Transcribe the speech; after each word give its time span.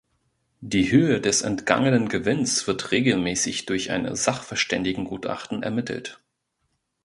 Die 0.61 0.91
Höhe 0.91 1.21
des 1.21 1.43
entgangenen 1.43 2.09
Gewinns 2.09 2.65
wird 2.65 2.89
regelmäßig 2.89 3.67
durch 3.67 3.91
ein 3.91 4.15
Sachverständigengutachten 4.15 5.61
ermittelt. 5.61 6.19